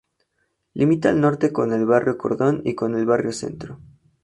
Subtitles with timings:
[0.73, 3.77] Limita al norte con el barrio Cordón y con el Barrio Centro.